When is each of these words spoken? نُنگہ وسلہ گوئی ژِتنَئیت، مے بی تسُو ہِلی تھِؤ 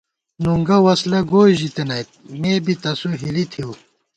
نُنگہ 0.43 0.77
وسلہ 0.85 1.19
گوئی 1.31 1.53
ژِتنَئیت، 1.59 2.09
مے 2.41 2.53
بی 2.63 2.73
تسُو 2.81 3.09
ہِلی 3.21 3.45
تھِؤ 3.51 3.71